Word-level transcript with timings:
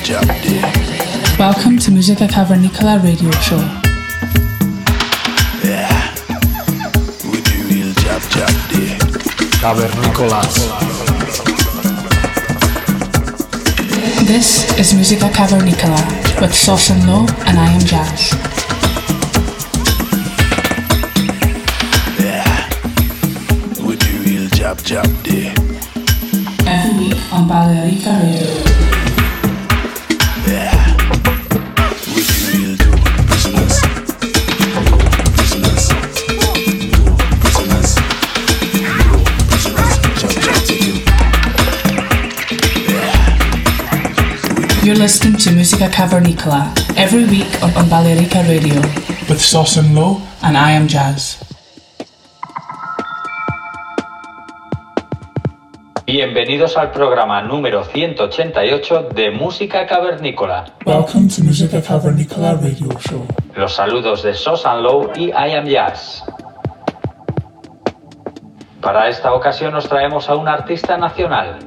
jab 0.00 0.04
jab 0.04 0.42
day. 0.42 0.62
Welcome 1.38 1.78
to 1.78 1.90
Musica 1.90 2.26
Cavernicola 2.26 3.02
radio 3.02 3.30
show. 3.42 3.58
Yeah, 5.62 6.14
we 7.30 7.40
do 7.42 7.62
real 7.68 7.92
jab 7.94 8.22
jab 8.30 8.50
day. 8.70 8.96
Cavernícolas. 9.60 10.54
This 14.26 14.78
is 14.78 14.94
Musica 14.94 15.28
Cavernicola 15.28 16.40
with 16.40 16.54
Sauce 16.54 16.90
and 16.90 17.06
Low 17.06 17.26
and 17.46 17.58
I 17.58 17.68
am 17.72 17.80
Jazz. 17.80 18.32
We 23.84 23.96
do 23.96 24.18
real 24.24 24.48
jab 24.50 24.78
jab 24.84 25.22
day. 25.22 25.52
Every 26.66 27.08
week 27.08 27.32
on 27.32 27.48
Balearica 27.48 28.22
Radio. 28.22 28.71
Musica 45.82 46.06
Cavernicola 46.06 46.70
every 46.96 47.24
week 47.24 47.60
on, 47.60 47.88
Balearica 47.90 48.46
Radio 48.46 48.80
with 49.28 49.40
Sauce 49.40 49.78
and 49.78 49.96
Low 49.96 50.22
and 50.44 50.56
I 50.56 50.70
am 50.70 50.86
Jazz. 50.86 51.42
Bienvenidos 56.06 56.76
al 56.76 56.92
programa 56.92 57.42
número 57.42 57.82
188 57.82 59.08
de 59.12 59.32
Música 59.32 59.84
Cavernícola. 59.84 60.72
Welcome 60.86 61.28
to 61.28 61.42
Musica 61.42 61.82
Cavernicola 61.82 62.54
radio 62.54 62.88
show. 63.00 63.26
Los 63.56 63.74
saludos 63.74 64.22
de 64.22 64.34
Sosan 64.34 64.84
Low 64.84 65.10
y 65.16 65.30
I 65.30 65.56
Am 65.56 65.66
Jazz. 65.66 66.22
Para 68.80 69.08
esta 69.08 69.32
ocasión 69.32 69.72
nos 69.72 69.88
traemos 69.88 70.28
a 70.28 70.36
un 70.36 70.46
artista 70.46 70.96
nacional. 70.96 71.58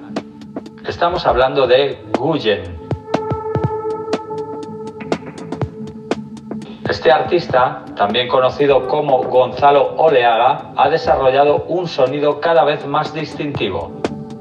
Estamos 0.88 1.26
hablando 1.26 1.68
de 1.68 2.02
Guyen. 2.18 2.85
Este 6.96 7.12
artista, 7.12 7.84
también 7.98 8.30
conocido 8.30 8.88
como 8.88 9.22
Gonzalo 9.24 9.96
Oleaga, 9.98 10.72
ha 10.78 10.90
desarrollado 10.90 11.66
un 11.68 11.90
sonido 11.90 12.40
cada 12.40 12.64
vez 12.64 12.88
más 12.88 13.14
distintivo, 13.14 13.92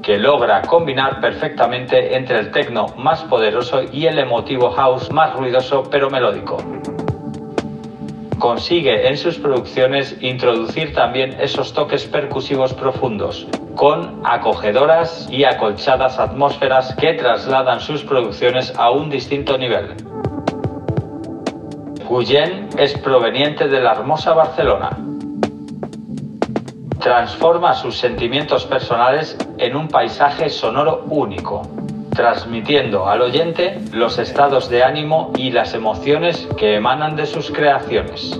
que 0.01 0.17
logra 0.17 0.61
combinar 0.61 1.19
perfectamente 1.19 2.15
entre 2.15 2.39
el 2.39 2.51
techno 2.51 2.85
más 2.97 3.23
poderoso 3.23 3.81
y 3.91 4.05
el 4.05 4.19
emotivo 4.19 4.71
house 4.71 5.11
más 5.11 5.35
ruidoso 5.35 5.83
pero 5.91 6.09
melódico. 6.09 6.55
Consigue 8.39 9.09
en 9.09 9.17
sus 9.17 9.37
producciones 9.37 10.15
introducir 10.21 10.93
también 10.93 11.35
esos 11.41 11.73
toques 11.73 12.05
percusivos 12.05 12.73
profundos, 12.73 13.47
con 13.75 14.21
acogedoras 14.23 15.27
y 15.29 15.43
acolchadas 15.43 16.19
atmósferas 16.19 16.95
que 16.95 17.15
trasladan 17.15 17.81
sus 17.81 18.01
producciones 18.05 18.73
a 18.77 18.91
un 18.91 19.09
distinto 19.09 19.57
nivel. 19.57 19.97
Guyen 22.07 22.69
es 22.77 22.95
proveniente 22.99 23.67
de 23.67 23.81
la 23.81 23.93
hermosa 23.93 24.33
Barcelona. 24.33 24.91
Transforma 26.99 27.73
sus 27.73 27.97
sentimientos 27.97 28.65
personales 28.65 29.35
en 29.57 29.75
un 29.75 29.87
paisaje 29.87 30.49
sonoro 30.49 31.05
único, 31.09 31.63
transmitiendo 32.11 33.07
al 33.07 33.21
oyente 33.21 33.79
los 33.91 34.19
estados 34.19 34.69
de 34.69 34.83
ánimo 34.83 35.31
y 35.35 35.49
las 35.49 35.73
emociones 35.73 36.47
que 36.57 36.75
emanan 36.75 37.15
de 37.15 37.25
sus 37.25 37.49
creaciones. 37.49 38.39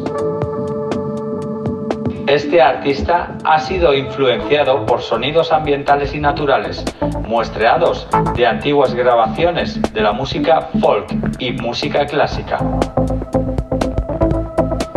Este 2.28 2.62
artista 2.62 3.36
ha 3.44 3.60
sido 3.60 3.94
influenciado 3.94 4.86
por 4.86 5.02
sonidos 5.02 5.52
ambientales 5.52 6.14
y 6.14 6.20
naturales, 6.20 6.84
muestreados 7.28 8.08
de 8.36 8.46
antiguas 8.46 8.94
grabaciones 8.94 9.82
de 9.94 10.02
la 10.02 10.12
música 10.12 10.70
folk 10.80 11.08
y 11.40 11.52
música 11.52 12.06
clásica 12.06 12.60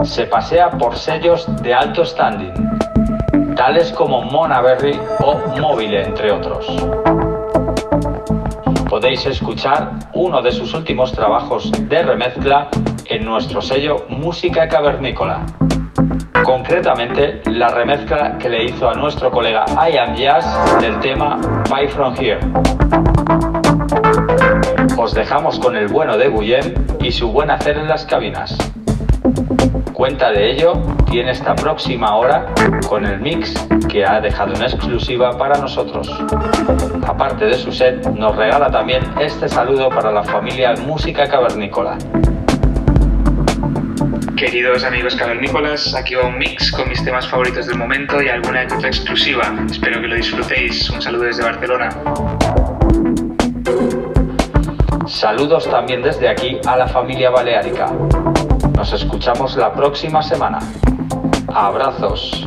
se 0.09 0.25
pasea 0.25 0.71
por 0.71 0.97
sellos 0.97 1.47
de 1.63 1.75
alto 1.75 2.05
standing, 2.05 2.55
tales 3.55 3.93
como 3.93 4.23
Monaberry 4.23 4.99
o 5.21 5.37
Mobile, 5.61 6.03
entre 6.03 6.33
otros. 6.33 6.67
Podéis 8.89 9.27
escuchar 9.27 9.91
uno 10.15 10.41
de 10.41 10.51
sus 10.51 10.73
últimos 10.73 11.13
trabajos 11.13 11.71
de 11.73 12.03
remezcla 12.03 12.69
en 13.05 13.25
nuestro 13.27 13.61
sello 13.61 14.07
Música 14.09 14.67
Cavernícola. 14.67 15.45
Concretamente, 16.43 17.43
la 17.45 17.69
remezcla 17.69 18.39
que 18.39 18.49
le 18.49 18.65
hizo 18.65 18.89
a 18.89 18.95
nuestro 18.95 19.31
colega 19.31 19.67
I 19.69 19.99
Am 19.99 20.15
Jazz 20.15 20.81
del 20.81 20.99
tema 21.01 21.39
Bye 21.71 21.89
From 21.89 22.15
Here. 22.19 22.41
Os 24.97 25.13
dejamos 25.13 25.59
con 25.59 25.77
el 25.77 25.89
bueno 25.89 26.17
de 26.17 26.31
Guillem 26.31 26.75
y 27.01 27.13
su 27.13 27.31
buen 27.31 27.51
hacer 27.51 27.77
en 27.77 27.89
las 27.89 28.07
cabinas. 28.07 28.57
Cuenta 29.93 30.31
de 30.31 30.53
ello 30.53 30.75
tiene 31.11 31.33
esta 31.33 31.55
próxima 31.55 32.15
hora 32.17 32.47
con 32.89 33.05
el 33.05 33.21
mix 33.21 33.55
que 33.89 34.05
ha 34.05 34.21
dejado 34.21 34.55
en 34.55 34.63
exclusiva 34.63 35.37
para 35.37 35.59
nosotros. 35.59 36.09
Aparte 37.07 37.47
de 37.47 37.55
su 37.55 37.73
set, 37.73 38.07
nos 38.11 38.37
regala 38.37 38.71
también 38.71 39.03
este 39.21 39.49
saludo 39.49 39.89
para 39.89 40.13
la 40.13 40.23
familia 40.23 40.75
Música 40.87 41.27
Cavernícola. 41.27 41.99
Queridos 44.37 44.85
amigos 44.85 45.17
cavernícolas, 45.17 45.97
aquí 45.97 46.15
va 46.15 46.27
un 46.27 46.39
mix 46.39 46.71
con 46.71 46.89
mis 46.89 47.05
temas 47.05 47.27
favoritos 47.27 47.67
del 47.67 47.77
momento 47.77 48.23
y 48.23 48.29
alguna 48.29 48.65
que 48.69 48.75
otra 48.75 48.89
exclusiva. 48.89 49.53
Espero 49.69 50.01
que 50.01 50.07
lo 50.07 50.15
disfrutéis. 50.15 50.89
Un 50.91 51.03
saludo 51.03 51.25
desde 51.25 51.43
Barcelona. 51.43 51.89
Saludos 55.07 55.69
también 55.69 56.03
desde 56.03 56.29
aquí 56.29 56.61
a 56.67 56.77
la 56.77 56.87
familia 56.87 57.31
Baleárica. 57.31 57.91
Nos 58.79 58.93
escuchamos 58.93 59.57
la 59.57 59.73
próxima 59.73 60.23
semana. 60.23 60.61
Abrazos. 61.53 62.47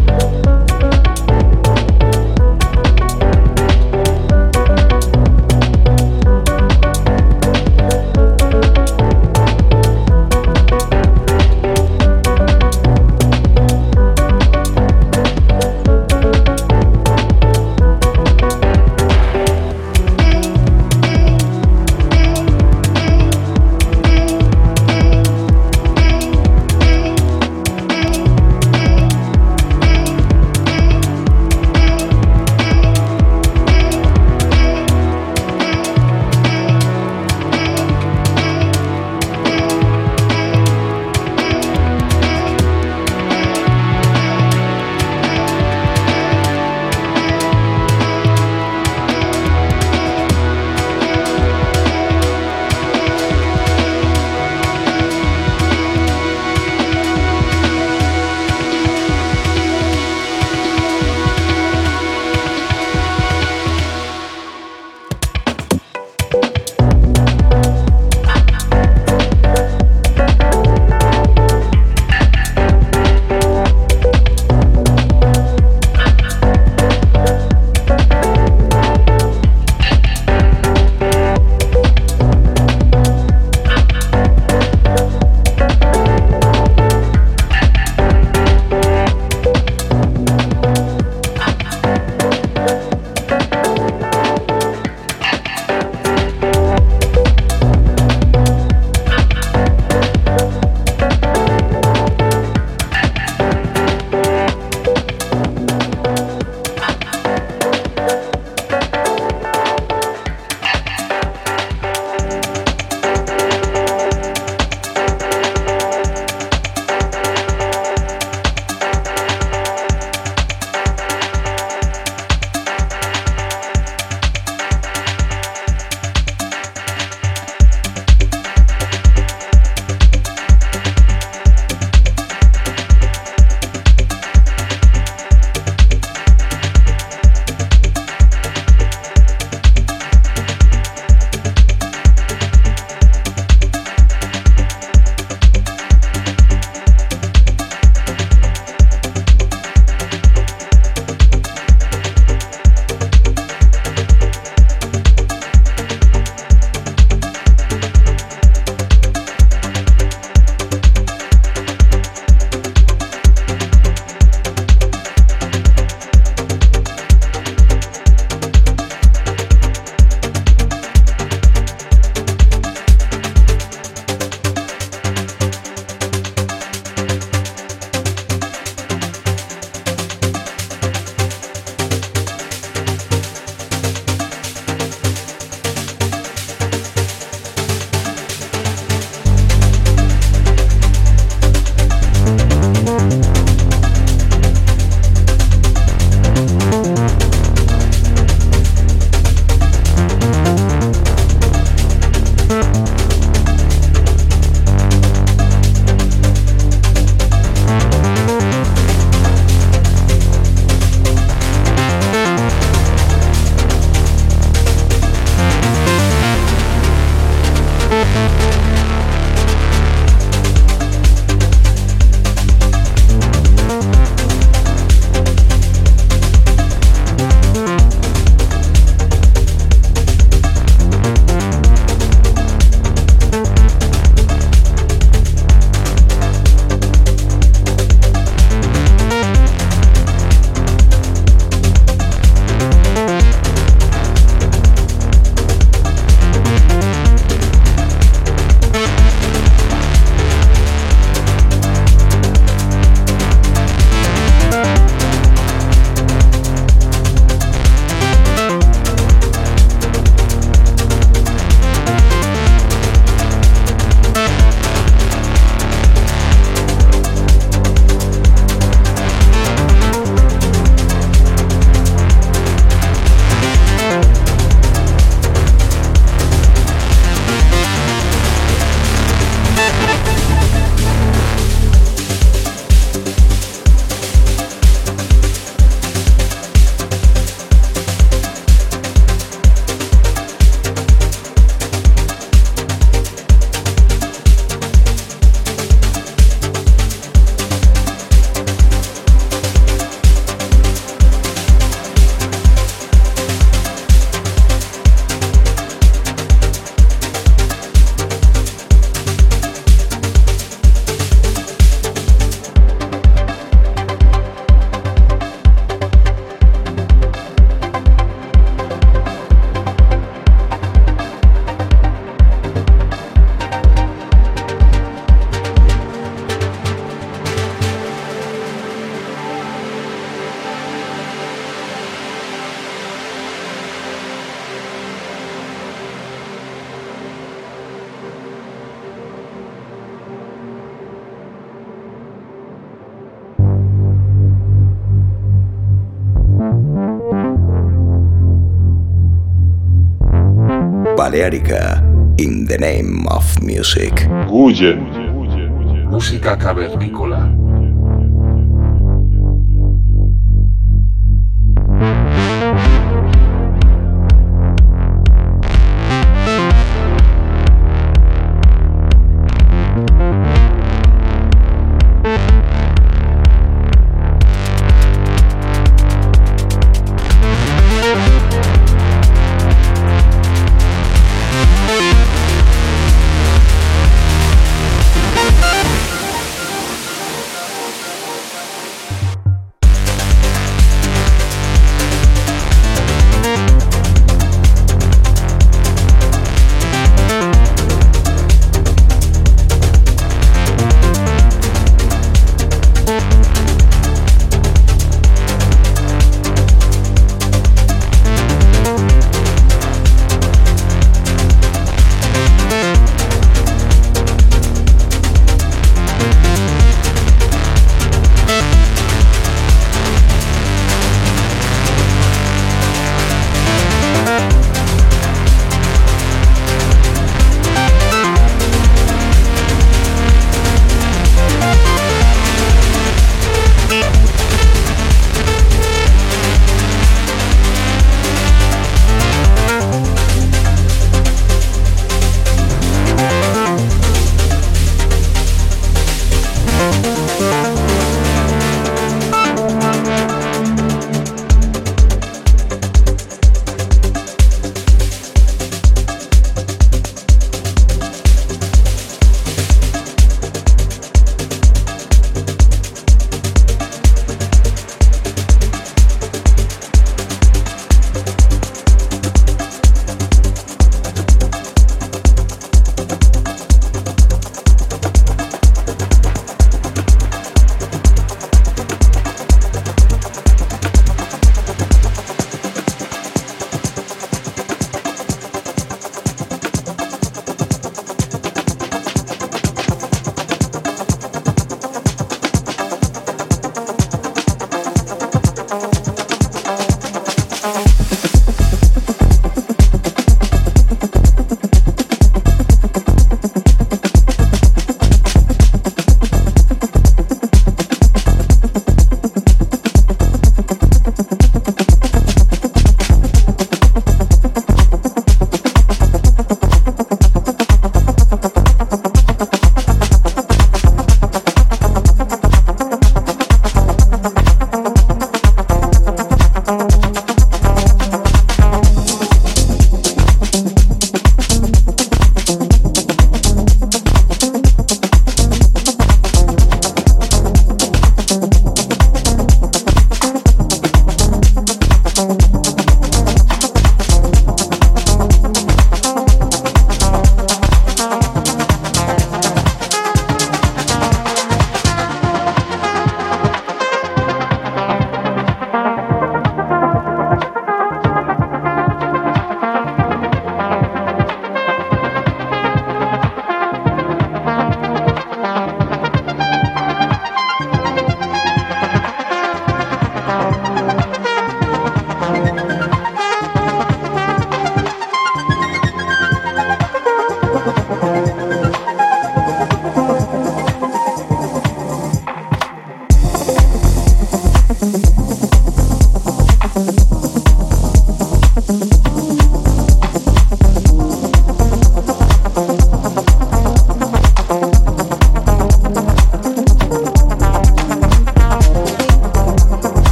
Balearica 351.31 351.70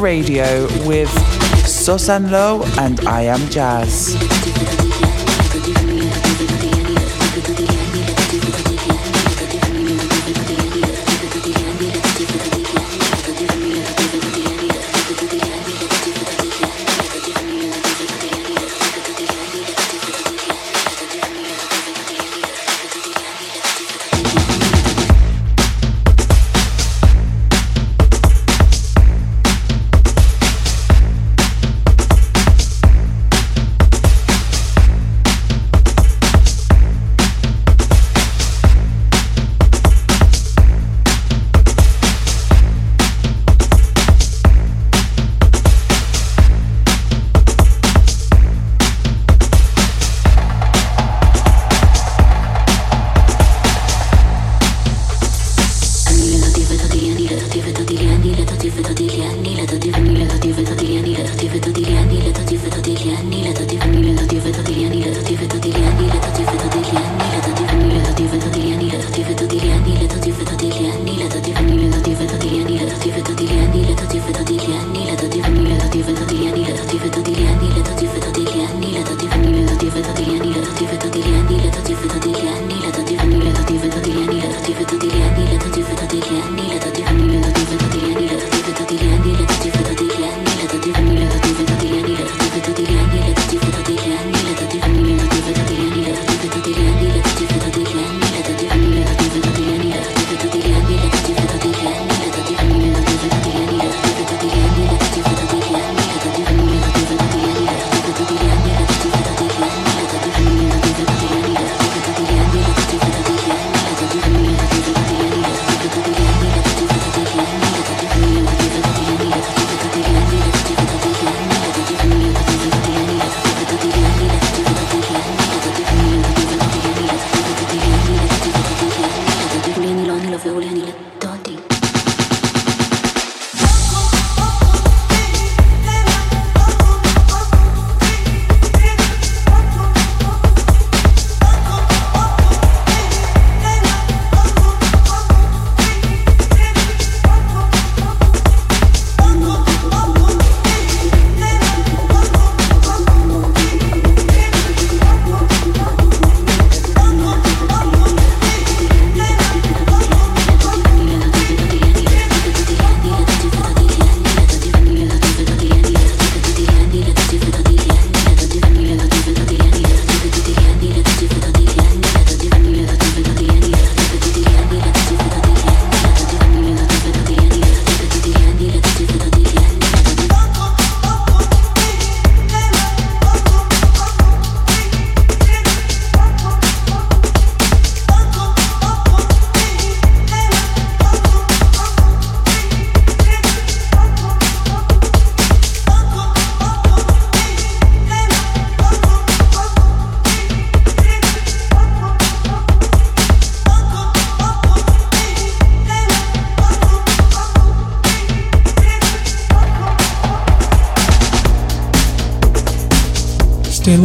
Radio 0.00 0.66
with 0.86 1.10
Susan 1.66 2.30
Low 2.30 2.62
and 2.78 3.00
I 3.06 3.22
Am 3.22 3.40
Jazz. 3.50 4.29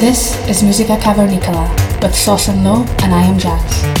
This 0.00 0.34
is 0.48 0.62
Musica 0.62 0.96
Cavernicola 0.96 1.68
with 2.00 2.14
Sauce 2.14 2.48
and 2.48 2.64
Low, 2.64 2.86
and 3.02 3.14
I 3.14 3.22
am 3.24 3.38
Jazz. 3.38 3.99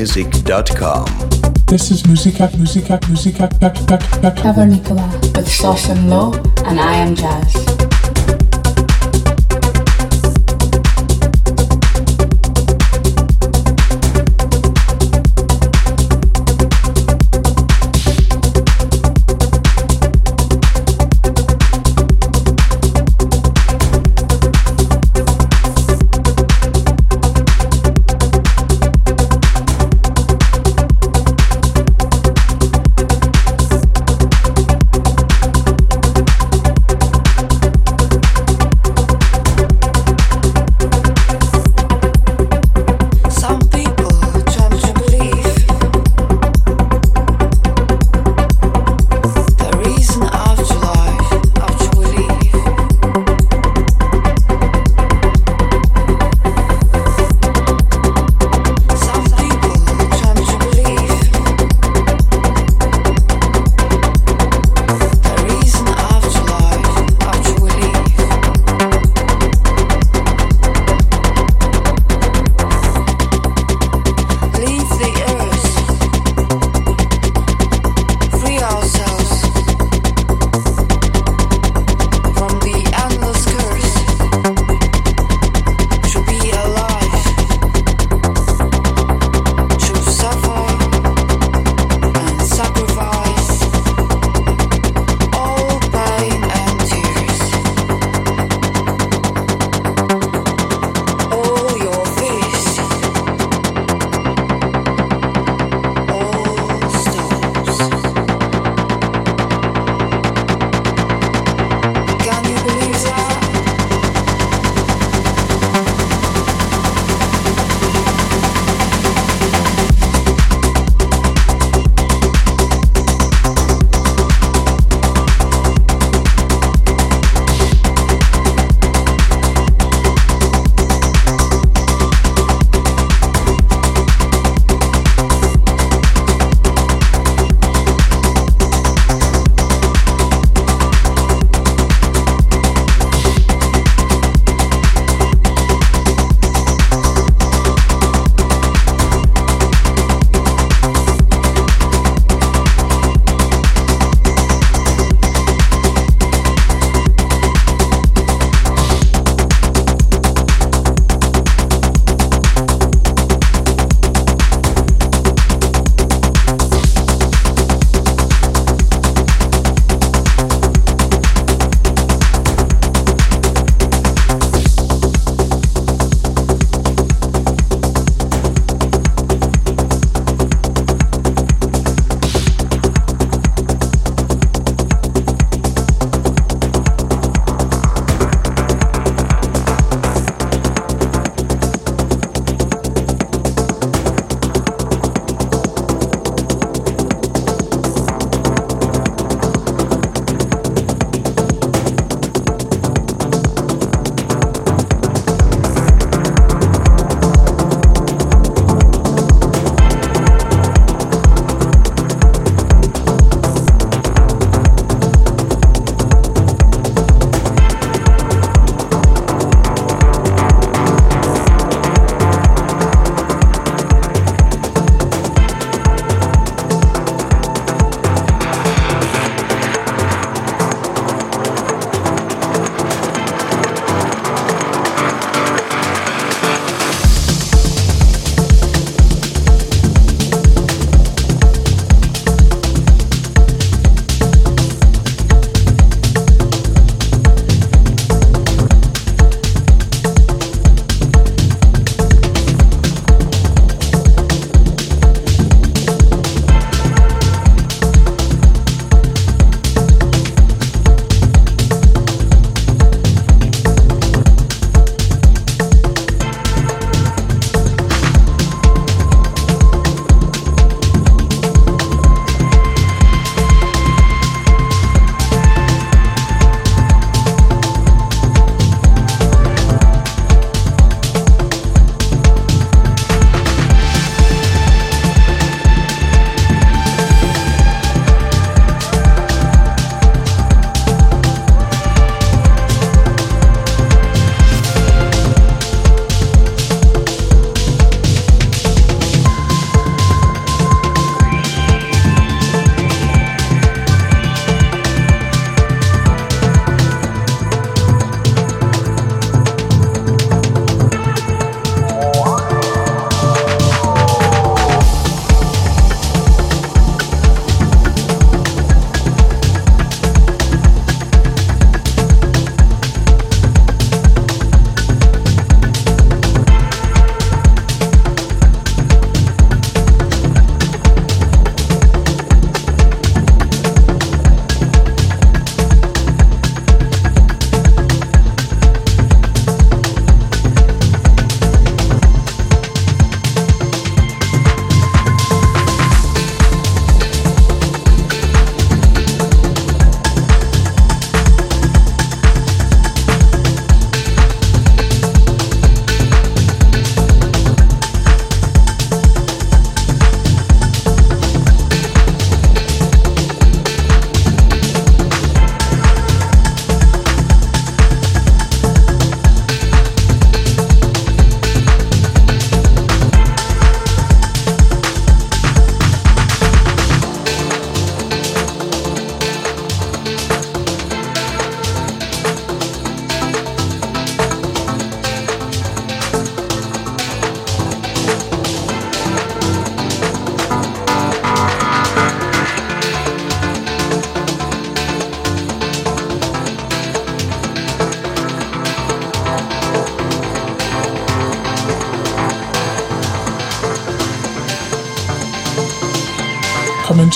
balearicamusic.com. 0.00 1.04
This 1.66 1.90
is 1.90 2.06
Musica, 2.06 2.50
Musica, 2.56 2.98
Musica, 3.08 3.48
Cavernicola 4.34 5.36
with 5.36 5.48
Sauce 5.48 5.88
and 5.90 6.08
Low, 6.08 6.32
and 6.64 6.80
I 6.80 6.94
am 6.94 7.14
Jazz. 7.14 7.69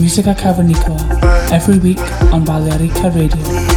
Musica 0.00 0.34
Cavernicola 0.34 1.52
every 1.52 1.78
week 1.78 2.00
on 2.32 2.42
Balearica 2.42 3.14
Radio. 3.14 3.69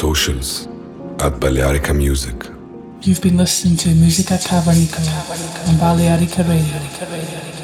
Socials 0.00 0.66
at 1.18 1.32
Balearica 1.40 1.92
Music. 1.94 2.34
You've 3.02 3.20
been 3.20 3.36
listening 3.36 3.76
to 3.76 3.90
Musica 3.90 4.38
Cavernicola 4.38 5.68
on 5.68 5.74
Balearica 5.76 6.42
Radio. 6.48 7.59